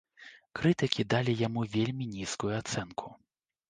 Крытыкі 0.59 1.05
далі 1.13 1.37
яму 1.43 1.69
вельмі 1.77 2.11
нізкую 2.17 2.53
ацэнку. 2.65 3.07